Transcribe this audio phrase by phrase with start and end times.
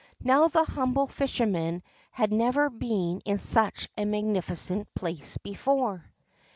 [0.23, 6.03] Now the humble fisherman had never been in such a magni ficent place before.